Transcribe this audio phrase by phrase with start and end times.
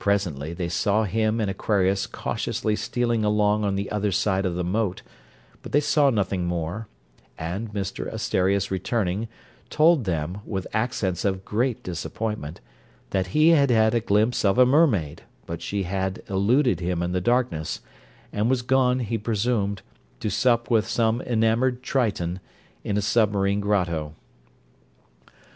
[0.00, 4.64] Presently they saw him and Aquarius cautiously stealing along on the other side of the
[4.64, 5.02] moat,
[5.62, 6.88] but they saw nothing more;
[7.38, 9.28] and Mr Asterias returning,
[9.68, 12.60] told them, with accents of great disappointment,
[13.10, 17.12] that he had had a glimpse of a mermaid, but she had eluded him in
[17.12, 17.80] the darkness,
[18.32, 19.82] and was gone, he presumed,
[20.18, 22.40] to sup with some enamoured triton,
[22.82, 24.14] in a submarine grotto.